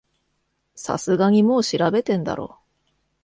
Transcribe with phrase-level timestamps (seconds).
[0.73, 2.57] さすがにもう調べてんだろ